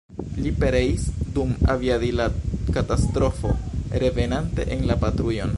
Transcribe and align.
Li 0.43 0.51
pereis 0.61 1.03
dum 1.35 1.49
aviadila 1.75 2.25
katastrofo 2.79 3.53
revenante 4.05 4.69
en 4.79 4.87
la 4.93 5.01
patrujon. 5.07 5.49